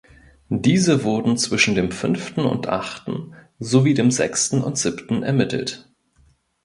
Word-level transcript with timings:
Diese 0.49 1.03
wurden 1.03 1.37
zwischen 1.37 1.75
dem 1.75 1.91
Fünften 1.91 2.39
und 2.39 2.65
Achten 2.67 3.35
sowie 3.59 3.93
dem 3.93 4.09
Sechsten 4.09 4.63
und 4.63 4.75
Siebten 4.79 5.21
ermittelt. 5.21 5.93